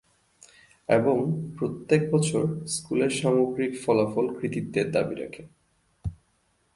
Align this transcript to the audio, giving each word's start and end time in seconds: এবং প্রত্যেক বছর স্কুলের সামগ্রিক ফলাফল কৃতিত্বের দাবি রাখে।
এবং 0.89 1.17
প্রত্যেক 1.57 2.01
বছর 2.11 2.43
স্কুলের 2.67 3.09
সামগ্রিক 3.09 3.73
ফলাফল 3.85 4.25
কৃতিত্বের 4.39 4.87
দাবি 4.91 5.15
রাখে। 5.15 5.43